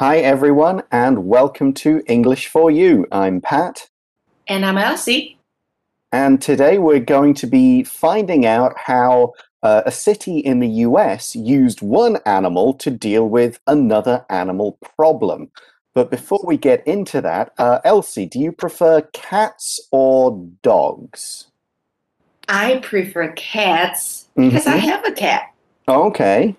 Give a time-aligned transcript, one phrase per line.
[0.00, 3.06] Hi, everyone, and welcome to English for You.
[3.12, 3.88] I'm Pat,
[4.48, 5.38] And I'm Elsie.
[6.10, 9.32] and today we're going to be finding out how
[9.62, 15.50] uh, a city in the US used one animal to deal with another animal problem.
[15.94, 21.46] But before we get into that, uh, Elsie, do you prefer cats or dogs?
[22.48, 24.80] I prefer cats because I Mhm.
[24.80, 25.52] have a cat.
[25.88, 26.56] Okay.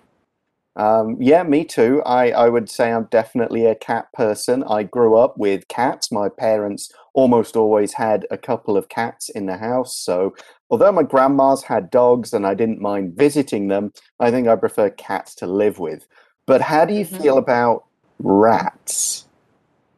[0.76, 2.02] Um, yeah, me too.
[2.04, 4.64] I, I would say I'm definitely a cat person.
[4.64, 6.12] I grew up with cats.
[6.12, 9.96] My parents almost always had a couple of cats in the house.
[9.96, 10.36] So,
[10.72, 14.90] although my grandma's had dogs and I didn't mind visiting them, I think I prefer
[14.90, 16.08] cats to live with.
[16.48, 17.22] But how do you Mhm.
[17.22, 17.86] feel about
[18.20, 19.28] rats?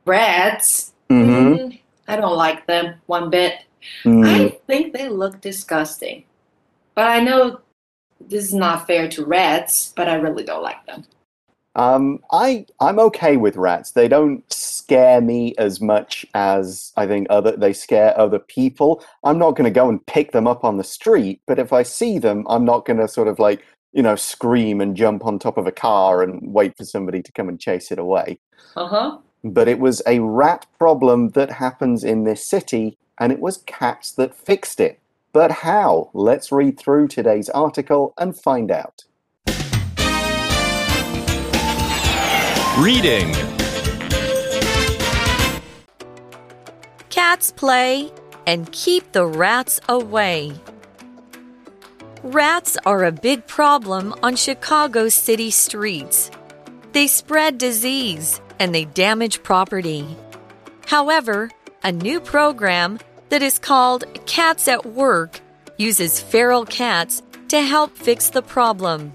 [0.05, 0.91] Rats.
[1.09, 1.53] Mm-hmm.
[1.53, 3.61] mm, I don't like them one bit.
[4.03, 4.25] Mm.
[4.25, 6.25] I think they look disgusting.
[6.95, 7.61] But I know
[8.19, 11.03] this is not fair to rats, but I really don't like them.
[11.75, 13.91] Um, I I'm okay with rats.
[13.91, 19.03] They don't scare me as much as I think other they scare other people.
[19.23, 21.83] I'm not going to go and pick them up on the street, but if I
[21.83, 25.37] see them, I'm not going to sort of like, you know, scream and jump on
[25.37, 28.39] top of a car and wait for somebody to come and chase it away.
[28.77, 29.17] Uh huh.
[29.43, 34.13] But it was a rat problem that happens in this city, and it was cats
[34.13, 34.99] that fixed it.
[35.35, 36.11] But how?
[36.13, 39.03] Let's read through today's article and find out.
[42.79, 43.33] Reading.
[47.09, 48.13] Cats play
[48.47, 50.53] and keep the rats away.
[52.23, 56.31] Rats are a big problem on Chicago city streets.
[56.93, 60.15] They spread disease and they damage property.
[60.85, 61.51] However,
[61.83, 65.41] a new program that is called Cats at Work
[65.77, 69.13] uses feral cats to help fix the problem.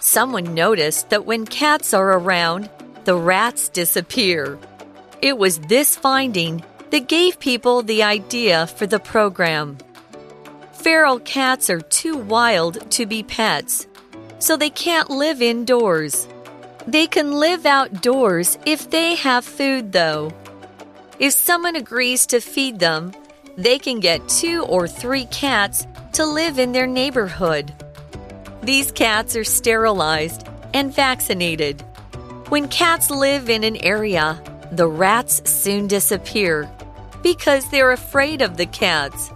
[0.00, 2.70] Someone noticed that when cats are around,
[3.04, 4.58] the rats disappear.
[5.22, 9.78] It was this finding that gave people the idea for the program.
[10.72, 13.86] Feral cats are too wild to be pets,
[14.38, 16.28] so they can't live indoors.
[16.86, 20.32] They can live outdoors if they have food, though.
[21.18, 23.12] If someone agrees to feed them,
[23.58, 27.74] they can get two or three cats to live in their neighborhood.
[28.62, 31.80] These cats are sterilized and vaccinated.
[32.50, 36.70] When cats live in an area, the rats soon disappear
[37.24, 39.32] because they're afraid of the cats.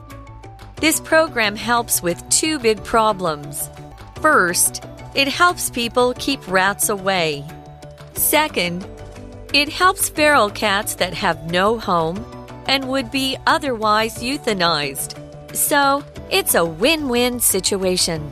[0.76, 3.68] This program helps with two big problems.
[4.20, 4.84] First,
[5.16, 7.44] it helps people keep rats away.
[8.14, 8.86] Second,
[9.52, 12.24] it helps feral cats that have no home
[12.66, 15.18] and would be otherwise euthanized.
[15.54, 18.30] So, it's a win win situation.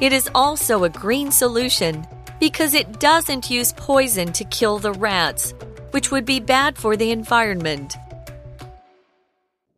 [0.00, 2.06] It is also a green solution
[2.38, 5.52] because it doesn't use poison to kill the rats,
[5.90, 7.96] which would be bad for the environment.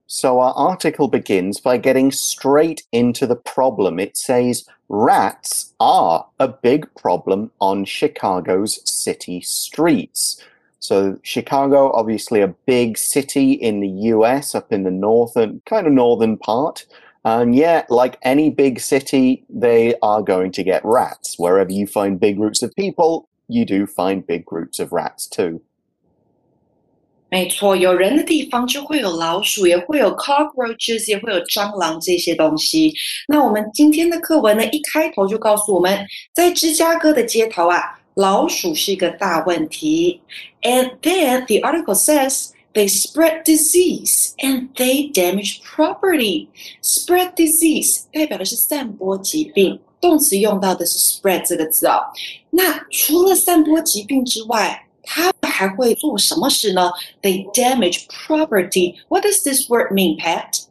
[0.06, 3.98] So our article begins by getting straight into the problem.
[3.98, 10.38] It says rats are a big problem on Chicago's city streets.
[10.81, 15.93] So Chicago, obviously a big city in the US, up in the northern, kind of
[15.93, 16.85] northern part.
[17.23, 21.35] And yeah, like any big city, they are going to get rats.
[21.37, 25.61] Wherever you find big groups of people, you do find big groups of rats too.
[27.29, 32.93] 没错，有人的地方就会有老鼠，也会有 cockroaches，也会有蟑螂这些东西。
[33.27, 40.21] 那我们今天的课文呢，一开头就告诉我们，在芝加哥的街头啊， 老鼠是一个大问题。
[40.61, 46.47] And then the article says they spread disease and they damage property.
[46.81, 51.99] Spread disease 代表的是散播疾病，动词用到的是 spread 这个字哦。
[52.49, 56.91] 那除了散播疾病之外，它们还会做什么事呢？
[57.21, 58.95] They damage property.
[59.07, 60.63] What does this word mean, Pat?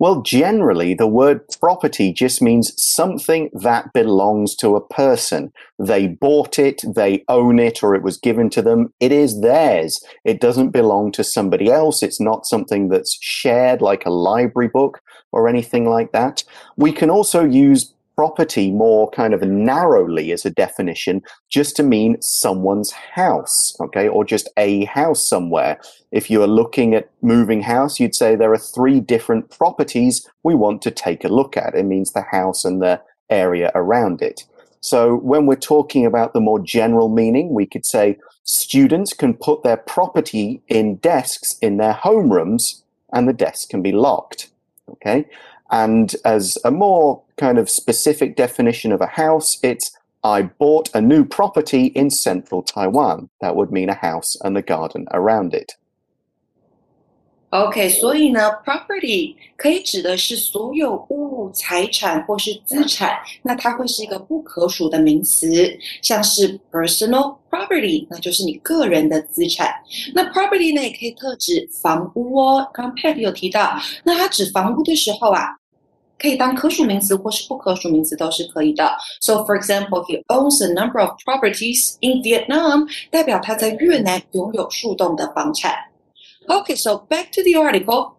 [0.00, 5.52] Well, generally, the word property just means something that belongs to a person.
[5.78, 8.92] They bought it, they own it, or it was given to them.
[8.98, 10.04] It is theirs.
[10.24, 12.02] It doesn't belong to somebody else.
[12.02, 15.00] It's not something that's shared like a library book
[15.30, 16.42] or anything like that.
[16.76, 22.20] We can also use property more kind of narrowly as a definition just to mean
[22.20, 25.80] someone's house, okay, or just a house somewhere.
[26.12, 30.54] If you are looking at moving house, you'd say there are three different properties we
[30.54, 31.74] want to take a look at.
[31.74, 33.00] It means the house and the
[33.30, 34.44] area around it.
[34.80, 39.62] So when we're talking about the more general meaning, we could say students can put
[39.62, 42.82] their property in desks in their homerooms
[43.12, 44.50] and the desk can be locked.
[44.90, 45.26] Okay.
[45.73, 49.91] And as a more kind of specific definition of a house, it's
[50.21, 53.29] I bought a new property in central Taiwan.
[53.39, 55.75] That would mean a house and the garden around it.
[57.51, 65.49] OK，所以呢，property 可以指的是所有物、财产或是资产，那它会是一个不可数的名词，
[66.03, 69.73] 像是 personal property，那就是你个人的资产。
[70.13, 72.69] 那 property 呢，也可以特指房屋哦。
[72.71, 75.47] 刚 Pat 有提到，那它指房屋的时候啊，
[76.23, 78.91] 可以当可数名词或是不可数名词都是可以的。
[79.21, 85.73] So for example, he owns a number of properties in Vietnam，代表他在越南拥有数栋的房产。
[86.47, 88.13] Okay, so back to the article.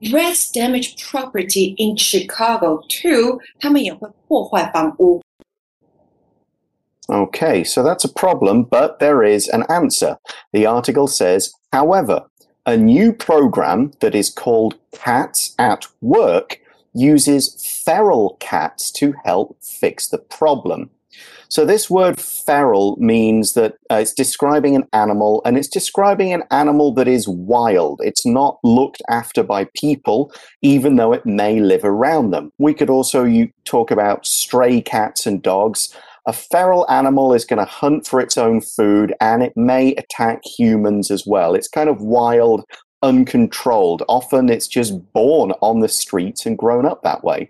[0.00, 3.40] Rats damage property in Chicago too.
[3.58, 5.22] 他们也会破坏房屋。
[7.08, 10.18] Okay, so that's a problem, but there is an answer.
[10.52, 12.26] The article says, however,
[12.64, 16.58] a new program that is called Cats at Work
[16.93, 20.89] uses feral cats to help fix the problem.
[21.49, 26.43] So this word feral means that uh, it's describing an animal and it's describing an
[26.49, 28.01] animal that is wild.
[28.03, 32.51] It's not looked after by people, even though it may live around them.
[32.57, 35.95] We could also you, talk about stray cats and dogs.
[36.25, 40.41] A feral animal is going to hunt for its own food and it may attack
[40.43, 41.53] humans as well.
[41.53, 42.63] It's kind of wild,
[43.02, 44.02] uncontrolled.
[44.08, 47.48] Often it's just born on the streets and grown up that way.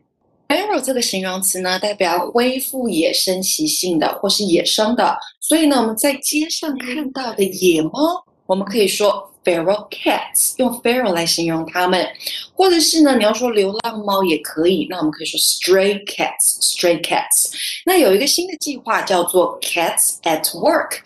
[0.49, 5.17] Feral 这个形容词呢，代表恢复野生习性的或是野生的。
[5.41, 12.07] 所以呢，我们在街上看到的野猫，我们可以说 feral cats，用 feral 来形容它们。
[12.55, 17.53] 或者是呢，你要说流浪猫也可以，那我们可以说 stray cats，stray cats。
[17.85, 21.01] 那有一个新的计划叫做 Cats at Work，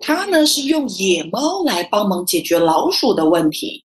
[0.00, 3.84] 它呢是用野猫来帮忙解决老鼠的问题。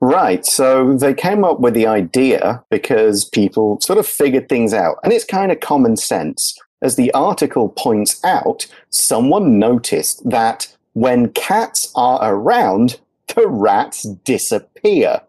[0.00, 0.44] Right.
[0.44, 4.98] So they came up with the idea because people sort of figured things out.
[5.02, 6.58] And it's kind of common sense.
[6.82, 13.00] As the article points out, someone noticed that when cats are around,
[13.34, 15.20] the rats disappear.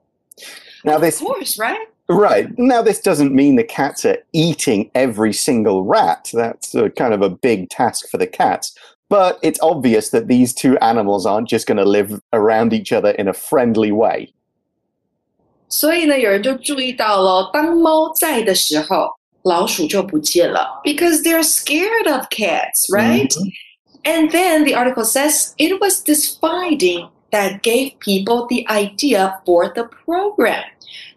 [0.83, 1.21] Now, this.
[1.21, 1.87] Of course, right?
[2.07, 2.47] Right.
[2.59, 6.29] Now, this doesn't mean the cats are eating every single rat.
[6.33, 8.77] That's a, kind of a big task for the cats.
[9.09, 13.11] But it's obvious that these two animals aren't just going to live around each other
[13.11, 14.33] in a friendly way.
[15.68, 19.08] 所以呢，有人就注意到了，当猫在的时候，
[19.44, 23.28] 老鼠就不见了，because they're scared of cats, right?
[23.28, 23.50] Mm-hmm.
[24.02, 29.72] And then the article says it was this finding that gave people the idea for
[29.72, 30.64] the program.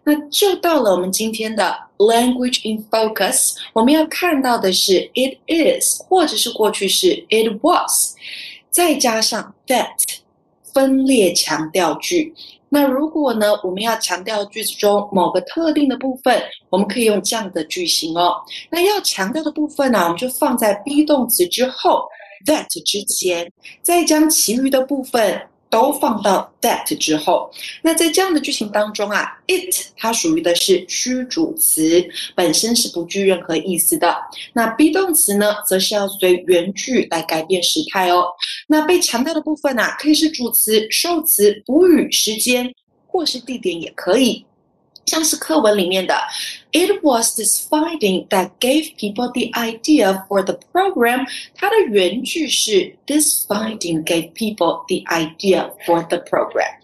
[0.04, 8.14] 那就到了我们今天的 language in focus，我们要看到的是 it is，或者是过去式 it was，
[8.70, 9.88] 再加上 that
[10.72, 12.34] 分裂强调句。
[12.69, 18.35] 那如果呢，我们要强调句子中某个特定的部分，我们可以用这样的句型哦。
[18.69, 22.07] 那要强调的部分呢，我们就放在 be 动词之后
[22.45, 23.51] ，that 之前，
[23.81, 25.41] 再将其余的部分。
[25.69, 27.51] 都放到 that 之后，
[27.83, 34.17] 那在这样的句型当中啊，it 它属于的是虚主词，本身是不具任何意思的。
[34.53, 38.25] 那 be 动词呢，则是要随原句来改变时态哦。
[38.67, 42.73] 那被强调的部分啊，可以是主词、受词、补语、时间
[43.05, 44.45] 或是地点也可以。
[45.09, 46.13] 像是课文里面的
[46.71, 51.25] ，It was this finding that gave people the idea for the program。
[51.55, 56.77] 它的原句是 This finding gave people the idea for the program。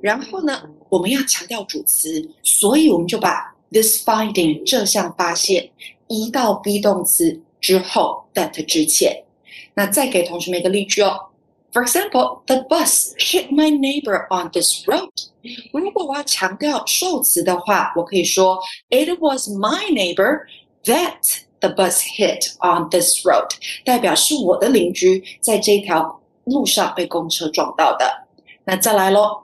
[0.00, 5.68] 然后呢，我们要强调主词，所以我们就把 this finding 这项发现
[6.08, 9.24] 移到 be 动词之后 that 之前。
[9.74, 11.31] 那再给同学们一个例句哦。
[11.73, 15.11] For example, the bus hit my neighbor on this road.
[15.71, 20.45] 如果我要强调受词的话，我可以说 It was my neighbor
[20.85, 23.49] that the bus hit on this road，
[23.85, 28.27] 代表是我的邻居在这条路上被公车撞到的。
[28.63, 29.43] 那再来喽，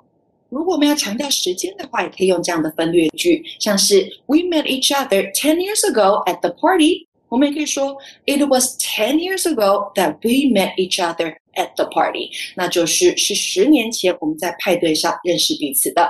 [0.49, 7.07] 如果我们要强调时间的话，也可以用这样的分略句，像是 We met each other ten years ago at the party。
[7.29, 12.29] 我们也可以说，It was ten years ago that we met each other at the party。
[12.55, 16.09] 那就是是十年前我们在派对上认识彼此的。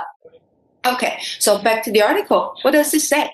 [0.82, 2.52] Okay, so back to the article.
[2.62, 3.30] What does it say?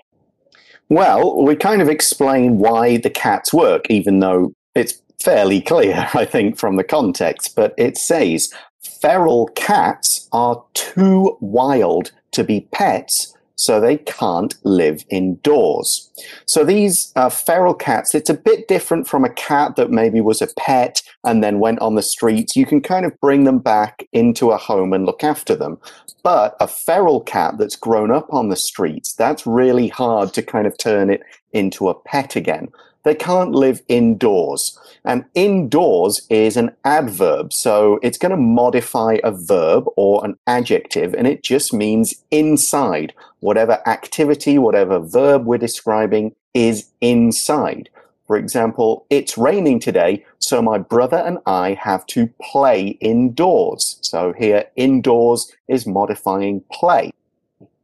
[0.89, 6.25] Well, we kind of explain why the cats work, even though it's fairly clear, I
[6.25, 7.55] think, from the context.
[7.55, 8.53] But it says
[8.83, 16.12] feral cats are too wild to be pets so they can't live indoors.
[16.46, 20.42] So these uh, feral cats, it's a bit different from a cat that maybe was
[20.42, 22.56] a pet and then went on the streets.
[22.56, 25.78] You can kind of bring them back into a home and look after them.
[26.24, 30.68] But a feral cat that's grown up on the streets, that's really hard to kind
[30.68, 31.22] of turn it
[31.54, 32.70] into a pet again.
[33.06, 34.78] They can't live indoors.
[35.06, 41.14] And indoors is an adverb, so it's going to modify a verb or an adjective,
[41.14, 43.14] and it just means inside.
[43.40, 47.90] Whatever activity, whatever verb we're describing is inside.
[48.26, 54.00] For example, it's raining today, so my brother and I have to play indoors.
[54.02, 57.12] So here, indoors is modifying play.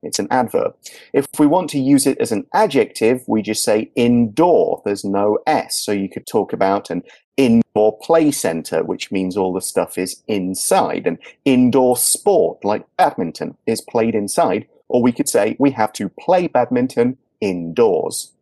[0.02, 0.74] It's an adverb.
[1.12, 4.82] If we want to use it as an adjective, we just say indoor.
[4.84, 5.82] There's no S.
[5.84, 7.02] So you could talk about an
[7.36, 11.06] indoor play center, which means all the stuff is inside.
[11.06, 14.66] An indoor sport like badminton is played inside.
[14.88, 18.32] Or we could say we have to play badminton indoors.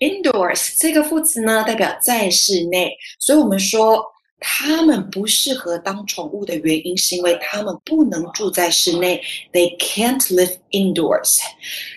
[0.00, 4.04] Indoors 这个副词呢，代表在室内，所以我们说
[4.39, 11.39] 它们不适合当宠物的原因，是因为它们不能住在室内，They can't live indoors。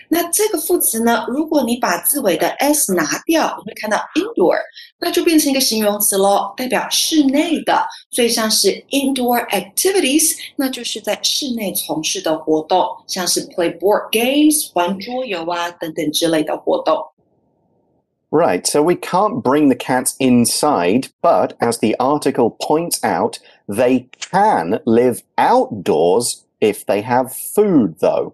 [0.09, 4.57] 那这个副词呢，如果你把字尾的 s 拿掉，你会看到 indoor，
[4.99, 7.83] 那就变成一个形容词喽，代表室内的。
[8.11, 16.97] 所以像是 indoor activities，那就是在室内从事的活动，像是 play board games 玩桌游啊等等之类的活动。
[18.33, 23.37] Right, so we can't bring the cats inside, but as the article points out,
[23.67, 28.33] they can live outdoors if they have food, though.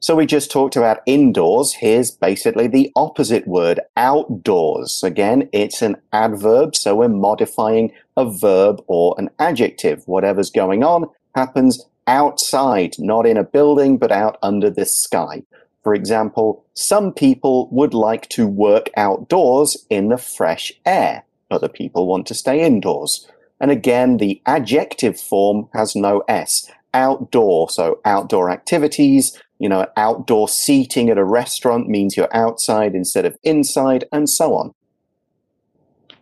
[0.00, 1.74] So we just talked about indoors.
[1.74, 5.02] Here's basically the opposite word, outdoors.
[5.04, 10.04] Again, it's an adverb, so we're modifying a verb or an adjective.
[10.08, 15.42] Whatever's going on happens outside, not in a building, but out under the sky.
[15.83, 21.23] For example, some people would like to work outdoors in the fresh air.
[21.49, 23.27] Other people want to stay indoors.
[23.59, 26.69] And again, the adjective form has no S.
[26.93, 33.25] Outdoor, so outdoor activities, you know, outdoor seating at a restaurant means you're outside instead
[33.25, 34.73] of inside, and so on.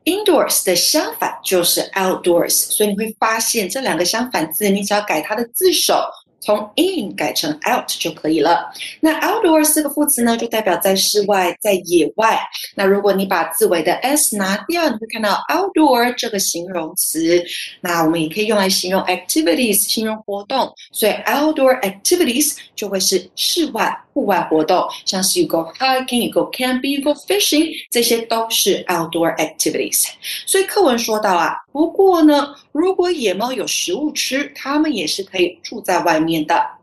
[0.04, 5.96] Indoors 的相反就是 outdoors，所以你会发现这两个相反字，你只要改它的字首
[6.43, 8.69] 从 in 改成 out 就可以了。
[9.01, 12.39] 那 outdoor 四个副词呢，就代表在室外，在野外。
[12.75, 17.43] 那如果你把字尾的 s 拿掉，你会看到 outdoor 这个形容词。
[17.81, 20.71] 那我们也可以用来形容 activities，形容活动。
[20.91, 30.07] 所以 outdoor activities 就会是室外、户外活动，像是 you go hiking，you go camping，you go fishing，这些都是 outdoor activities。
[30.45, 36.78] 所以课文说到啊，不过呢，如果野猫有食物吃，它们也是可以住在外面的。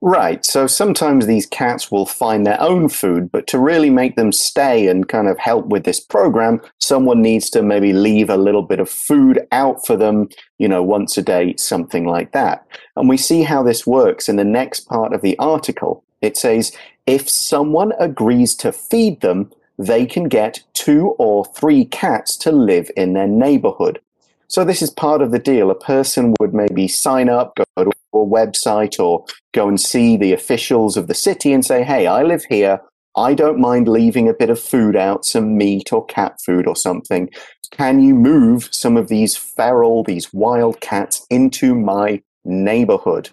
[0.00, 0.44] Right.
[0.44, 4.86] So sometimes these cats will find their own food, but to really make them stay
[4.86, 8.80] and kind of help with this program, someone needs to maybe leave a little bit
[8.80, 10.28] of food out for them,
[10.58, 12.66] you know, once a day, something like that.
[12.96, 16.04] And we see how this works in the next part of the article.
[16.20, 16.72] It says,
[17.06, 22.90] if someone agrees to feed them, they can get two or three cats to live
[22.94, 24.00] in their neighborhood.
[24.49, 25.69] So this is part of the deal.
[25.69, 30.33] A person would maybe sign up, go to a website or go and see the
[30.33, 32.81] officials of the city and say, Hey, I live here.
[33.15, 36.75] I don't mind leaving a bit of food out, some meat or cat food or
[36.75, 37.29] something.
[37.71, 43.29] Can you move some of these feral, these wild cats into my neighborhood?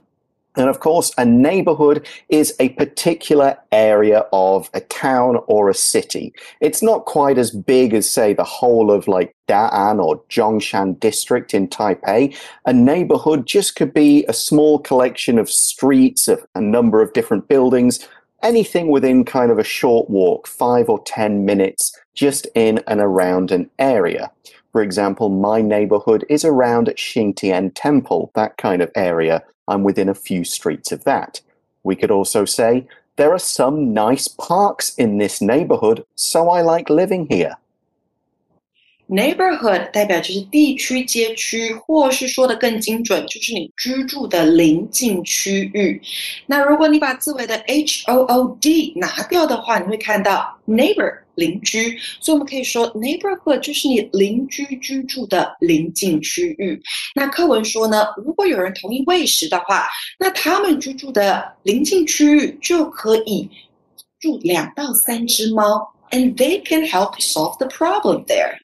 [0.56, 6.32] And of course, a neighborhood is a particular area of a town or a city.
[6.60, 11.52] It's not quite as big as, say, the whole of like Da'an or Zhongshan district
[11.52, 12.36] in Taipei.
[12.64, 17.48] A neighborhood just could be a small collection of streets, of a number of different
[17.48, 18.08] buildings,
[18.42, 23.50] anything within kind of a short walk, five or 10 minutes, just in and around
[23.50, 24.30] an area.
[24.72, 29.42] For example, my neighborhood is around Xingtian Temple, that kind of area.
[29.67, 31.41] I'm within a few streets of that.
[31.83, 36.89] We could also say, there are some nice parks in this neighborhood, so I like
[36.89, 37.57] living here.
[39.07, 46.01] Neighborhood 代表就是地区、街区，或是说的更精准，就是你居住的邻近区域。
[46.45, 56.80] 那如果你把字尾的 h o o d 拿掉的话，你会看到 neighbor 邻居，所以我们可以说 neighborhood 就是你邻居居住的邻近区域。
[57.14, 59.86] 那课文说呢，如果有人同意喂食的话，
[60.18, 63.48] 那他们居住的邻近区域就可以
[64.18, 68.56] 住两到三只猫，and they can help solve the problem there.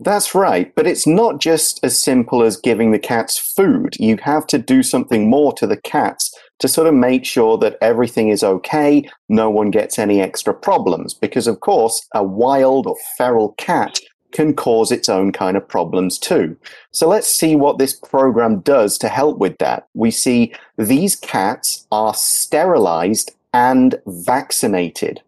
[0.00, 3.96] That's right, but it's not just as simple as giving the cats food.
[3.98, 7.78] You have to do something more to the cats to sort of make sure that
[7.80, 11.14] everything is okay, no one gets any extra problems.
[11.14, 13.98] Because, of course, a wild or feral cat
[14.30, 16.56] can cause its own kind of problems too.
[16.92, 19.88] So let's see what this program does to help with that.
[19.94, 25.22] We see these cats are sterilized and vaccinated.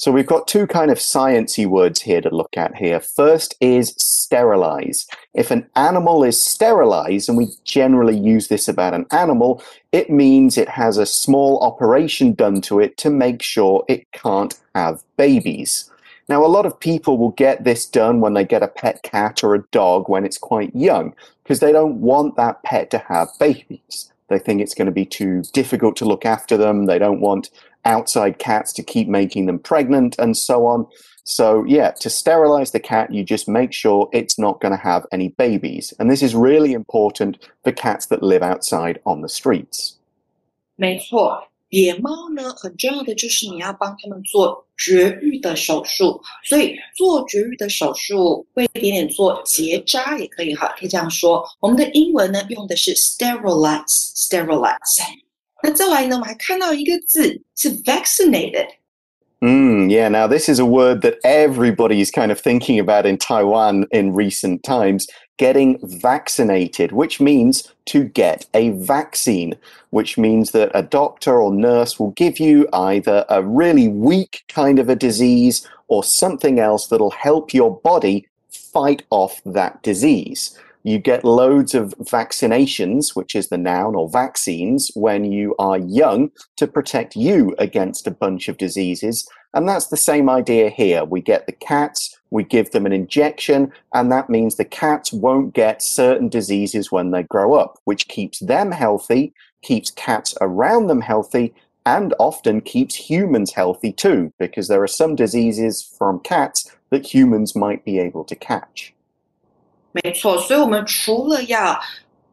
[0.00, 3.00] So we've got two kind of sciencey words here to look at here.
[3.00, 5.06] First is sterilize.
[5.34, 10.56] If an animal is sterilized, and we generally use this about an animal, it means
[10.56, 15.90] it has a small operation done to it to make sure it can't have babies.
[16.30, 19.44] Now, a lot of people will get this done when they get a pet cat
[19.44, 23.28] or a dog when it's quite young because they don't want that pet to have
[23.38, 24.10] babies.
[24.28, 26.86] They think it's going to be too difficult to look after them.
[26.86, 27.50] They don't want
[27.83, 30.87] outside cats to keep making them pregnant and so on.
[31.27, 35.07] So, yeah, to sterilize the cat, you just make sure it's not going to have
[35.11, 35.91] any babies.
[35.97, 39.95] And this is really important for cats that live outside on the streets.
[40.75, 46.21] 没错，野猫呢，很重要的就是你要帮它们做绝育的手术。
[46.43, 51.43] 所以做绝育的手术，会一点点做结扎也可以哈，可以这样说。
[51.59, 55.01] 我们的英文呢用的是 sterilize，sterilize。
[55.63, 63.05] 那再来呢，我们还看到一个字是 vaccinated。Mm, yeah, now this is a word that everybody is kind of thinking about
[63.05, 69.55] in Taiwan in recent times getting vaccinated, which means to get a vaccine,
[69.91, 74.79] which means that a doctor or nurse will give you either a really weak kind
[74.79, 80.57] of a disease or something else that'll help your body fight off that disease.
[80.82, 86.30] You get loads of vaccinations, which is the noun, or vaccines, when you are young
[86.56, 89.28] to protect you against a bunch of diseases.
[89.52, 91.04] And that's the same idea here.
[91.04, 95.52] We get the cats, we give them an injection, and that means the cats won't
[95.52, 101.02] get certain diseases when they grow up, which keeps them healthy, keeps cats around them
[101.02, 101.52] healthy,
[101.84, 107.54] and often keeps humans healthy too, because there are some diseases from cats that humans
[107.54, 108.94] might be able to catch.
[109.92, 111.78] 没错，所以我们除了要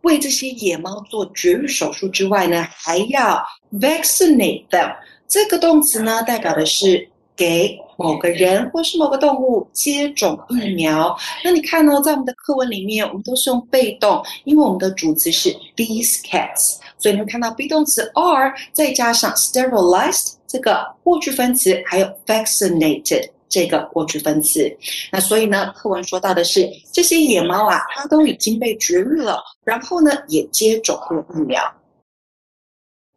[0.01, 4.95] 为这些野猫做绝育手术之外呢，还要 vaccinate them。
[5.27, 11.17] 这个动词呢，代表的是给某个人或是某个动物接种疫苗。
[11.43, 23.31] 那你看呢，在我们的课文里面，我们都是用被动，因为我们的主词是 these cats，所以你会看到 be 动词 are 再加上 sterilized 这个过去分词，还有 vaccinated。
[23.48, 24.70] 这个过去分词。
[25.10, 31.62] 那所以呢，课文说到的是这些野猫啊，它都已经被绝育了，然后呢，也接种过疫苗。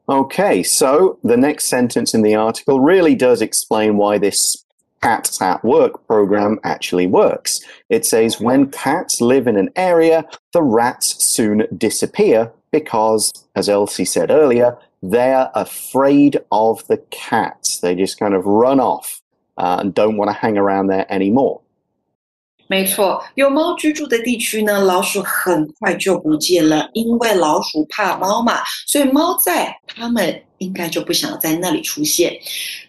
[0.08, 4.64] Okay, so the next sentence in the article really does explain why this
[5.02, 7.60] Cats at Work program actually works.
[7.90, 14.06] It says when cats live in an area, the rats soon disappear because, as Elsie
[14.06, 17.80] said earlier, they're afraid of the cats.
[17.82, 19.19] They just kind of run off
[19.60, 21.62] uh, and don't want to hang around there anymore.
[22.68, 32.36] 没错，有猫居住的地区呢，老鼠很快就不见了，因为老鼠怕猫嘛，所以猫在，它们应该就不想要在那里出现。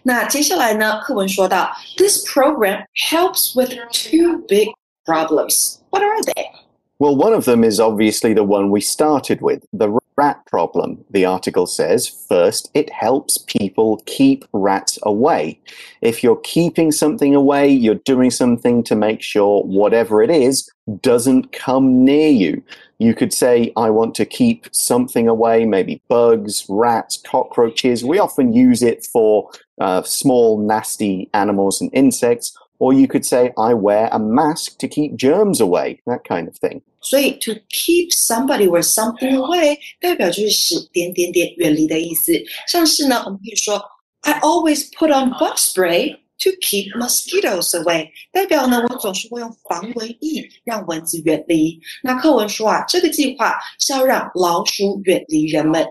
[0.01, 4.69] 那接下来呢，课文说到，This program helps with two big
[5.05, 5.77] problems.
[5.91, 6.60] What are they?
[7.02, 11.24] Well, one of them is obviously the one we started with, the rat problem, the
[11.24, 12.06] article says.
[12.06, 15.58] First, it helps people keep rats away.
[16.00, 21.50] If you're keeping something away, you're doing something to make sure whatever it is doesn't
[21.50, 22.62] come near you.
[22.98, 28.04] You could say, I want to keep something away, maybe bugs, rats, cockroaches.
[28.04, 32.56] We often use it for uh, small, nasty animals and insects.
[32.81, 36.55] Or you could say, I wear a mask to keep germs away, that kind of
[36.59, 36.81] thing.
[37.01, 42.33] 所以 to keep somebody or something away 代表就是使点点点远离的意思。
[42.67, 43.81] 像是呢，我们可以说
[44.21, 51.79] I always put on bug spray to keep mosquitoes away，代表呢我总是会用防蚊液让蚊子远离。
[52.03, 55.83] 那课文说啊，这个计划是要让老鼠远离人们。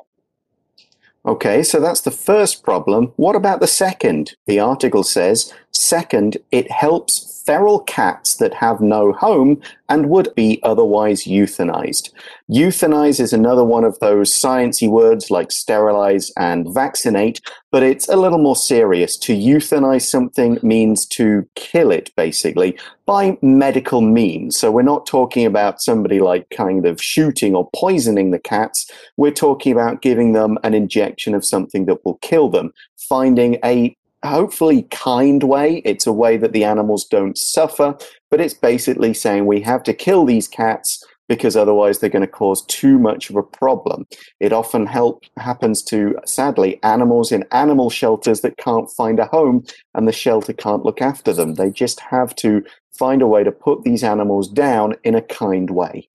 [1.25, 3.11] Okay, so that's the first problem.
[3.16, 4.35] What about the second?
[4.47, 10.60] The article says, second, it helps feral cats that have no home and would be
[10.64, 12.12] otherwise euthanized.
[12.50, 18.16] Euthanize is another one of those sciencey words like sterilize and vaccinate, but it's a
[18.16, 19.18] little more serious.
[19.18, 24.58] To euthanize something means to kill it, basically, by medical means.
[24.58, 28.90] So we're not talking about somebody like kind of shooting or poisoning the cats.
[29.18, 33.96] We're talking about giving them an injection of something that will kill them, finding a
[34.25, 35.83] hopefully kind way.
[35.85, 37.97] It's a way that the animals don't suffer,
[38.31, 42.29] but it's basically saying we have to kill these cats because otherwise they're going to
[42.29, 44.07] cause too much of a problem.
[44.38, 49.64] It often help, happens to, sadly, animals in animal shelters that can't find a home
[49.95, 51.55] and the shelter can't look after them.
[51.55, 52.62] They just have to
[52.97, 56.09] find a way to put these animals down in a kind way.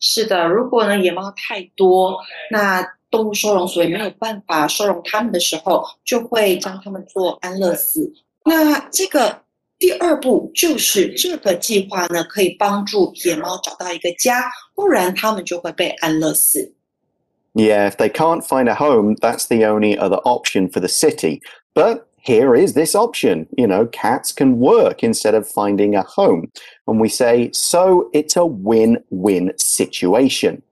[0.00, 2.18] 是的，如果呢野猫太多，
[2.50, 2.84] 那
[3.16, 8.12] 动物收容所也没有办法收容它们的时候，就会将它们做安乐死，
[8.44, 9.42] 那这个
[9.78, 16.72] 第二步就是这个计划呢，可以帮助野猫找到一个家，不然它们就会被安乐死。
[17.54, 21.42] Yeah, if they can't find a home, that's the only other option for the city.
[21.74, 23.46] But here is this option.
[23.58, 26.48] You know, cats can work instead of finding a home.
[26.86, 30.62] And we say, so it's a win win situation.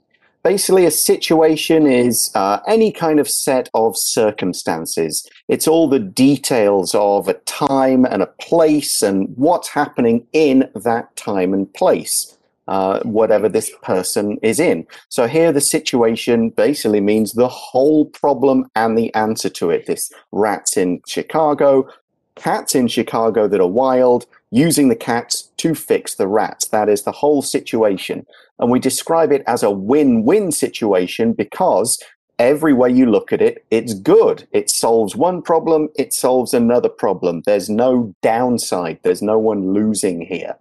[0.46, 5.28] Basically, a situation is uh, any kind of set of circumstances.
[5.48, 11.16] It's all the details of a time and a place and what's happening in that
[11.16, 14.86] time and place, uh, whatever this person is in.
[15.10, 19.88] So here, the situation basically means the whole problem and the answer to it.
[19.88, 21.90] This rats in Chicago,
[22.36, 26.68] cats in Chicago that are wild, using the cats to fix the rats.
[26.68, 28.26] That is the whole situation.
[28.60, 32.02] And we describe it as a win win situation because
[32.40, 34.48] every way you look at it, it's good.
[34.52, 37.42] It solves one problem, it solves another problem.
[37.46, 40.56] There's no downside, there's no one losing here.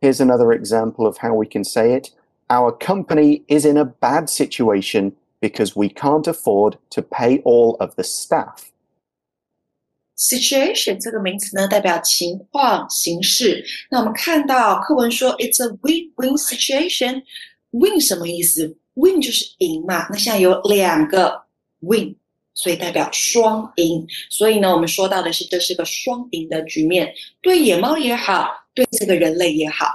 [0.00, 2.10] Here's another example of how we can say it.
[2.50, 7.94] Our company is in a bad situation because we can't afford to pay all of
[7.96, 8.71] the staff.
[10.22, 13.64] Situation 这个名词呢，代表情况、形式。
[13.90, 17.24] 那我们看到课文说，It's a win-win situation。
[17.72, 20.06] Win 什么意思？Win 就是赢嘛。
[20.10, 21.42] 那现在有两个
[21.80, 22.14] win，
[22.54, 24.06] 所以代表双赢。
[24.30, 29.86] 所以呢，我们说到的是这是个双赢的局面，对野猫也好，对这个人类也好。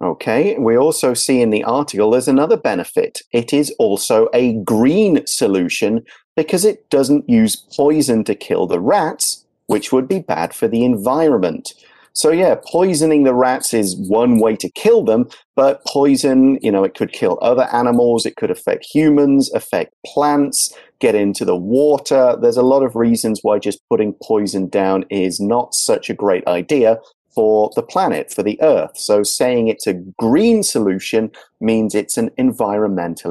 [0.00, 3.20] Okay, we also see in the article there's another benefit.
[3.32, 6.04] It is also a green solution
[6.36, 10.84] because it doesn't use poison to kill the rats, which would be bad for the
[10.84, 11.74] environment.
[12.12, 16.84] So, yeah, poisoning the rats is one way to kill them, but poison, you know,
[16.84, 22.36] it could kill other animals, it could affect humans, affect plants, get into the water.
[22.40, 26.46] There's a lot of reasons why just putting poison down is not such a great
[26.46, 26.98] idea
[27.34, 28.96] for the planet, for the earth.
[28.96, 33.30] So saying it's a green solution means it's an environmentally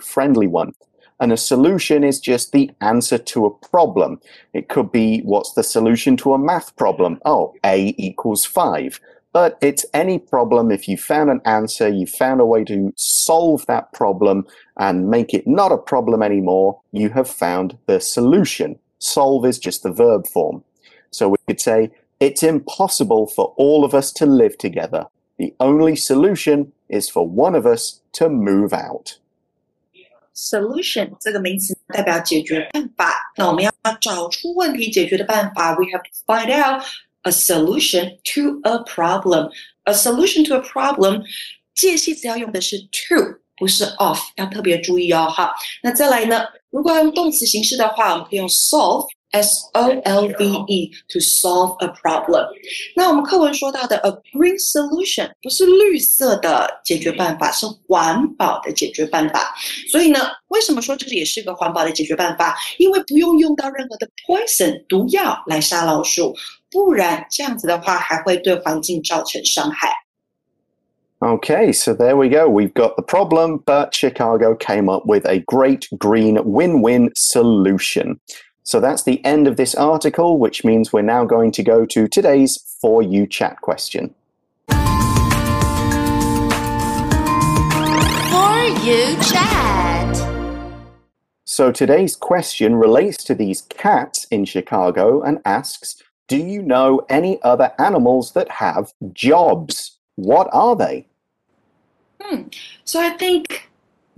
[0.00, 0.72] friendly one.
[1.20, 4.20] And a solution is just the answer to a problem.
[4.54, 7.20] It could be what's the solution to a math problem?
[7.24, 8.98] Oh, A equals five.
[9.32, 10.70] But it's any problem.
[10.70, 15.32] If you found an answer, you found a way to solve that problem and make
[15.32, 18.78] it not a problem anymore, you have found the solution.
[18.98, 20.64] Solve is just the verb form.
[21.10, 21.90] So we could say,
[22.21, 25.07] it's impossible for all of us to live together.
[25.37, 29.19] The only solution is for one of us to move out.
[30.33, 33.13] Solution 这个名词代表解决办法。
[33.37, 36.83] 那我们要找出问题解决的办法，we have to find out
[37.23, 39.51] a solution to a problem.
[39.83, 41.23] A solution to a problem，
[41.75, 45.27] 介系词要用的是 to，不是 of，要特别注意哦。
[45.29, 46.45] 哈，那再来呢？
[46.69, 49.07] 如果要用动词形式的话，我们可以用 solve。
[49.31, 52.47] S O L V E to solve a problem。
[52.95, 59.53] 那我们课文说到的 a green solution 不是绿色的解决办法，是环保的解决办法。
[59.91, 62.55] 所以呢，为什么说这里也是个环保的解决办法？
[62.77, 66.33] 因为不用用到任何的 poison 毒药来杀老鼠，
[66.71, 69.91] 不然这样子的话还会对环境造成伤害。
[71.19, 72.47] Okay, so there we go.
[72.47, 78.19] We've got the problem, but Chicago came up with a great green win win solution.
[78.64, 82.06] So that's the end of this article, which means we're now going to go to
[82.06, 84.14] today's For You chat question.
[84.68, 84.76] For
[88.84, 89.82] you chat.
[91.44, 97.42] So today's question relates to these cats in Chicago and asks Do you know any
[97.42, 99.98] other animals that have jobs?
[100.14, 101.08] What are they?
[102.20, 102.42] Hmm.
[102.84, 103.71] So I think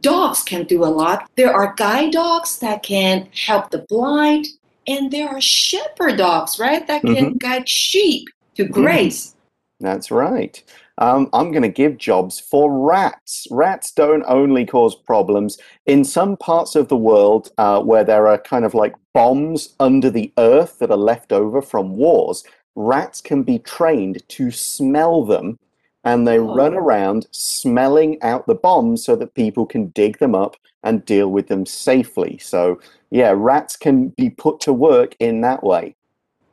[0.05, 1.29] dogs can do a lot.
[1.35, 4.47] There are guide dogs that can help the blind,
[4.87, 9.35] and there are shepherd dogs, right, that can guide sheep to graze.
[9.81, 10.63] That's right.
[10.99, 13.49] Um, I'm going to give jobs for rats.
[13.51, 15.59] Rats don't only cause problems.
[15.87, 20.11] In some parts of the world uh, where there are kind of like bombs under
[20.11, 22.45] the earth that are left over from wars,
[22.77, 25.59] rats can be trained to smell them
[26.05, 26.55] and they Oh.
[26.55, 31.29] run around smelling out the bombs so that people can dig them up and deal
[31.29, 32.39] with them safely.
[32.39, 32.79] So,
[33.11, 35.95] yeah, rats can be put to work in that way.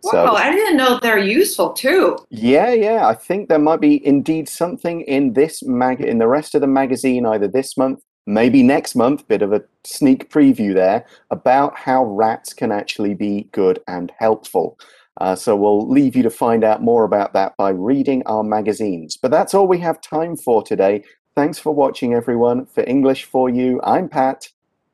[0.04, 2.18] So- Wow, I didn't know they're useful too.
[2.30, 3.06] yeah, yeah.
[3.08, 6.68] I think there might be indeed something in this mag in the rest of the
[6.68, 9.28] magazine, either this month, maybe next month.
[9.28, 14.78] Bit of a sneak preview there about how rats can actually be good and helpful.
[15.20, 19.18] Uh, so we'll leave you to find out more about that by reading our magazines.
[19.18, 21.04] But that's all we have time for today.
[21.36, 22.66] Thanks for watching, everyone.
[22.66, 24.48] For English for You, I'm Pat,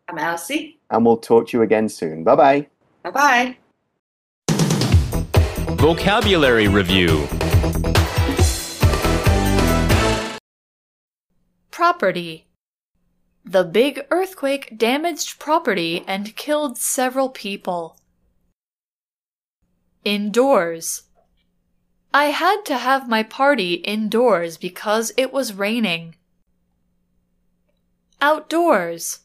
[0.09, 0.79] I'm Elsie.
[0.89, 2.23] and we'll talk to you again soon.
[2.23, 2.67] Bye bye.
[3.03, 3.57] Bye bye.
[5.77, 7.27] Vocabulary Review
[11.71, 12.47] Property
[13.45, 17.97] The big earthquake damaged property and killed several people.
[20.07, 21.03] Indoors
[22.13, 26.15] I had to have my party indoors because it was raining.
[28.21, 29.19] Outdoors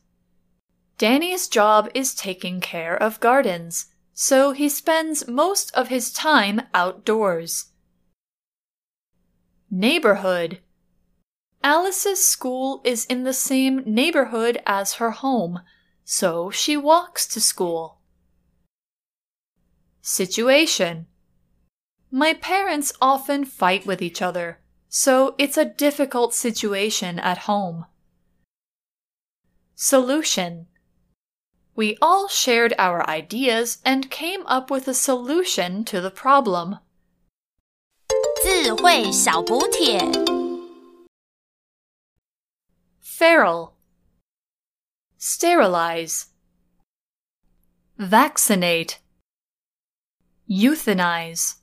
[0.99, 7.67] Danny's job is taking care of gardens, so he spends most of his time outdoors.
[9.71, 10.59] Neighborhood
[11.63, 15.61] Alice's school is in the same neighborhood as her home,
[16.05, 18.02] so she walks to school.
[20.02, 21.08] Situation
[22.10, 27.86] My parents often fight with each other, so it's a difficult situation at home.
[29.76, 30.68] Solution
[31.76, 36.80] We all shared our ideas and came up with a solution to the problem.
[38.44, 40.00] 智慧小补帖。
[43.02, 43.74] Feral
[45.20, 46.28] Sterilize
[47.98, 49.00] Vaccinate
[50.49, 51.57] Euthanize